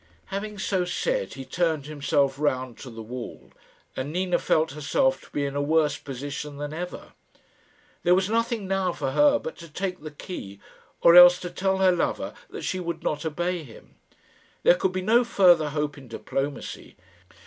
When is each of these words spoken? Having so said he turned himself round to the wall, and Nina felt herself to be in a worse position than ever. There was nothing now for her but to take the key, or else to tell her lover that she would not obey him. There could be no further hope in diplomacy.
Having 0.33 0.57
so 0.57 0.83
said 0.83 1.35
he 1.35 1.45
turned 1.45 1.85
himself 1.85 2.39
round 2.39 2.75
to 2.79 2.89
the 2.89 3.03
wall, 3.03 3.51
and 3.95 4.11
Nina 4.11 4.39
felt 4.39 4.71
herself 4.71 5.21
to 5.21 5.29
be 5.29 5.45
in 5.45 5.55
a 5.55 5.61
worse 5.61 5.95
position 5.99 6.57
than 6.57 6.73
ever. 6.73 7.13
There 8.01 8.15
was 8.15 8.27
nothing 8.27 8.67
now 8.67 8.93
for 8.93 9.11
her 9.11 9.37
but 9.37 9.55
to 9.59 9.69
take 9.71 10.01
the 10.01 10.09
key, 10.09 10.59
or 11.01 11.15
else 11.15 11.39
to 11.41 11.51
tell 11.51 11.77
her 11.77 11.91
lover 11.91 12.33
that 12.49 12.63
she 12.63 12.79
would 12.79 13.03
not 13.03 13.25
obey 13.27 13.61
him. 13.61 13.93
There 14.63 14.73
could 14.73 14.91
be 14.91 15.03
no 15.03 15.23
further 15.23 15.69
hope 15.69 15.99
in 15.99 16.07
diplomacy. 16.07 16.97